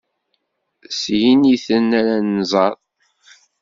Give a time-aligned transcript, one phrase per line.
[0.99, 2.75] S yiniten ara nẓer.